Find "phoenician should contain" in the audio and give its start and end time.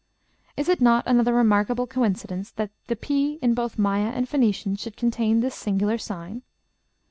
4.27-5.41